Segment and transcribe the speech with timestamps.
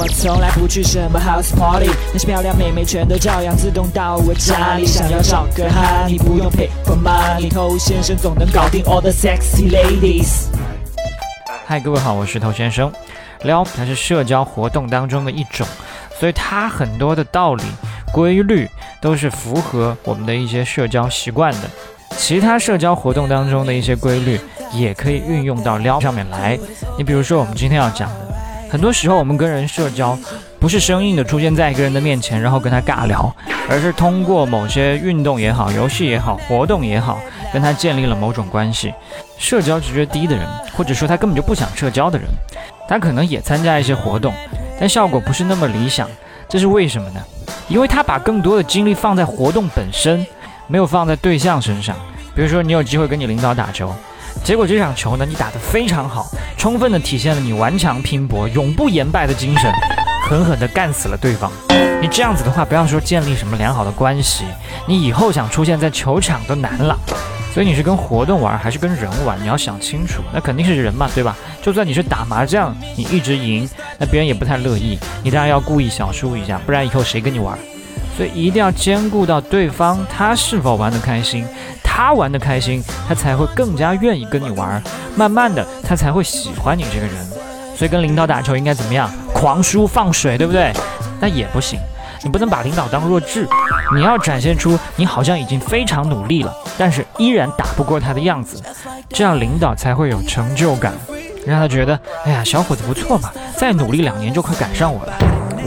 [0.00, 4.86] 我从来不去什么 house party，那些漂亮妹妹全都照样自动到我家里。
[4.86, 10.44] 想要找个哈，你不用 pay for money，头先生总能搞定 all the sexy ladies。
[11.66, 12.92] 嗨，各位好，我是头先生。
[13.42, 15.66] 撩它是社交活动当中的一种，
[16.20, 17.64] 所以它很多的道理、
[18.12, 18.70] 规律
[19.00, 21.68] 都是符合我们的一些社交习惯的。
[22.16, 24.40] 其他社交活动当中的一些规律
[24.72, 26.56] 也可以运用到撩上面来。
[26.96, 28.27] 你比如说，我们今天要讲的，
[28.70, 30.18] 很多时候我们跟人社交，
[30.60, 33.34] 不是生硬的出现在一个人的面前，然后跟他尬聊，
[33.68, 37.18] 而是通过某些运动也好、游戏也好、活动也好，
[37.52, 38.92] 跟他建立了某种关系。
[39.38, 42.28] 社交直觉低的人，或者说他根本就不想社交的人。
[42.88, 44.32] 他可能也参加一些活动，
[44.80, 46.08] 但效果不是那么理想，
[46.48, 47.20] 这是为什么呢？
[47.68, 50.26] 因为他把更多的精力放在活动本身，
[50.66, 51.96] 没有放在对象身上。
[52.34, 53.92] 比如说，你有机会跟你领导打球，
[54.44, 59.70] 结果这场球呢，你打得非常好，充分的体现了你顽强拼搏、永不言败的精神，
[60.28, 61.52] 狠狠地干死了对方。
[62.00, 64.44] 你这样子的话，不要说建立什么良好的关系，
[64.86, 66.98] 你以后想出现在球场都难了。
[67.52, 69.38] 所以你是跟活动玩还是跟人玩？
[69.42, 70.22] 你要想清楚。
[70.32, 71.36] 那肯定是人嘛，对吧？
[71.60, 74.98] 就算你是打麻将，你一直赢，那别人也不太乐意。
[75.22, 77.58] 你当然要故意小输一下，不然以后谁跟你玩？
[78.16, 81.44] 所以一定要兼顾到对方他是否玩得开心，
[81.98, 84.80] 他玩得开心，他才会更加愿意跟你玩。
[85.16, 87.14] 慢慢的，他才会喜欢你这个人。
[87.76, 89.10] 所以跟领导打球应该怎么样？
[89.34, 90.72] 狂输放水，对不对？
[91.20, 91.76] 那也不行。
[92.22, 93.48] 你不能把领导当弱智，
[93.96, 98.62] 你要展现出你好像已经非常努力了，但是依然打不过他的样子，
[99.08, 100.92] 这样领导才会有成就感，
[101.44, 105.12] 让他觉得，哎呀，小伙子不错嘛，再努力两年就快赶上我了，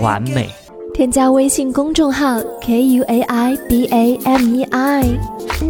[0.00, 0.48] 完美。
[0.94, 5.04] 添加微信公众号 k u a i b a m e i，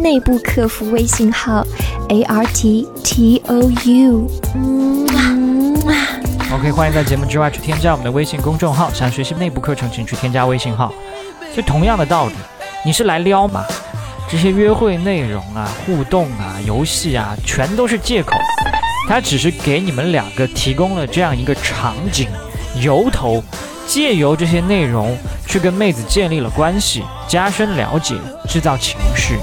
[0.01, 1.65] 内部客服微信号
[2.09, 4.27] a r t t o u。
[6.53, 8.91] OK，欢迎在节目之外去添加我们的微信公众号。
[8.93, 10.93] 想学习内部课程，请去添加微信号。
[11.55, 12.33] 就同样的道理，
[12.85, 13.63] 你是来撩吗？
[14.29, 18.33] 这些约会内容啊、互动啊、游戏啊，全都是借口。
[19.07, 22.27] 他只是给你们两个提供了这样一个场景、
[22.81, 23.43] 由头，
[23.91, 28.15] 借由这些内容去跟妹子建立了关系，加深了解，
[28.47, 29.35] 制造情绪。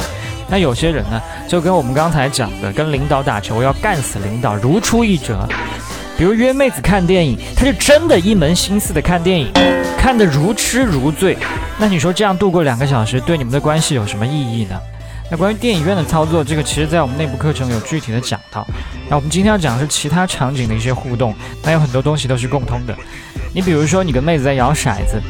[0.49, 5.47] 那有些人呢，就跟我们刚才讲的，跟领导打球要干死领导如出一辙。
[6.17, 9.53] 比如约妹子看电影，他就真的一门心思的看电影，
[9.99, 11.37] 看得如痴如醉。
[11.79, 14.81] 那你说这样度过两个小时，对你们的关系有什么意义呢？
[15.31, 18.67] 那关于电影院的操作，这个其实在我们内部课程有具体的讲到。
[19.11, 22.97] 那我们今天要讲的是其他场景的一些互动，那有很多东西都是共通的。
[23.53, 25.21] 你比如说，你跟妹子在摇骰子。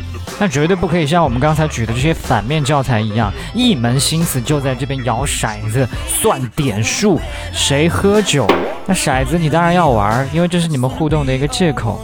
[0.41, 7.21] 那绝对不可以像我们刚才举的这些反面教材一样，一门心思就在这边摇骰子、算点数、
[7.53, 8.47] 谁喝酒。
[8.87, 12.01] 那骰子你当然要玩，因为这是你们互动的一个借口。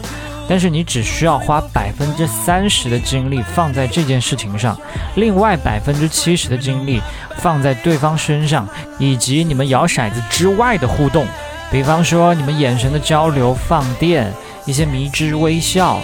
[0.47, 4.77] 但是你只需要花百分之三十的精力放在这件事情上，
[5.15, 7.01] 另外百分之七十的精力
[7.39, 11.27] 放在对方身上，以及你们摇骰子之外的互动，
[11.71, 14.31] 比方说你们眼神的交流、放电、
[14.65, 16.01] 一些迷之微笑。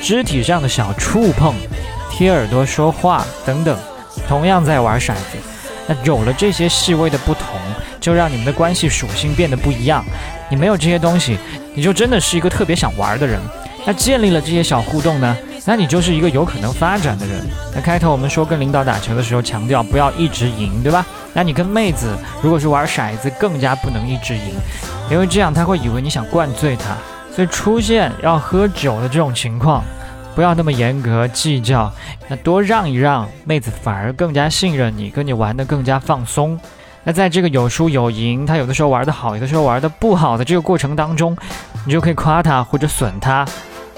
[0.00, 1.54] 肢体上的小触碰、
[2.10, 3.78] 贴耳朵说话等等，
[4.26, 5.38] 同样在玩骰子。
[5.86, 7.44] 那有了这些细微的不同，
[8.00, 10.04] 就让你们的关系属性变得不一样。
[10.50, 11.38] 你没有这些东西，
[11.74, 13.40] 你就真的是一个特别想玩的人。
[13.84, 15.36] 那建立了这些小互动呢？
[15.64, 17.46] 那你就是一个有可能发展的人。
[17.72, 21.06] 那开头我们说跟领导打球的时候，强调不要一直赢，对吧？
[21.32, 24.52] 那你跟妹子如果是玩骰子，更加不能一直赢，
[25.08, 26.96] 因为这样他会以为你想灌醉他。
[27.34, 29.82] 所以出现要喝酒的这种情况，
[30.34, 31.90] 不要那么严格计较，
[32.28, 36.58] 那多让一让，妹子反而更加信任你，跟你玩的更加放松。
[37.04, 41.36] 那在这个有输有赢，他有的时候玩的好，有的时候玩的不好的这个过程当中，
[41.84, 43.44] 你就可以夸他或者损他。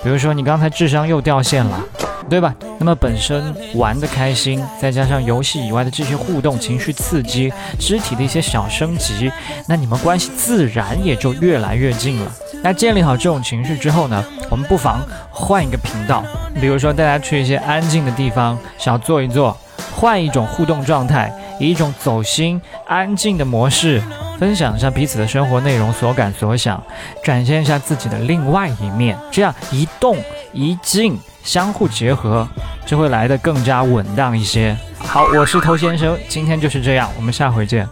[0.03, 1.81] 比如说你刚才智商又掉线了，
[2.28, 2.55] 对吧？
[2.78, 9.31] 那么本身玩的开心，再加上游戏以外的这些互动、情绪刺激、肢体的一些小升级，
[9.69, 12.31] 那你们关系自然也就越来越近了。
[12.64, 16.25] 那建立好这种情绪之后呢，我们不妨换一个频道，
[16.58, 19.55] 比如说大家去一些安静的地方，想要坐一坐，
[19.94, 21.31] 换一种互动状态，
[21.61, 24.02] 以一种走心、安静的模式，
[24.40, 26.82] 分享一下彼此的生活内容、所感所想，
[27.22, 30.17] 展现一下自己的另外一面，这样一动
[30.55, 32.49] 一静相互结合，
[32.87, 34.75] 就会来得更加稳当一些。
[35.00, 37.87] 好，我是头先生，今天就是这样，我们下回见。